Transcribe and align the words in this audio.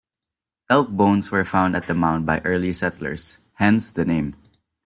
Elk 0.67 0.89
bones 0.89 1.29
were 1.29 1.45
found 1.45 1.75
at 1.75 1.85
the 1.85 1.93
mound 1.93 2.25
by 2.25 2.39
early 2.39 2.73
settlers, 2.73 3.37
hence 3.57 3.91
the 3.91 4.03
name. 4.03 4.33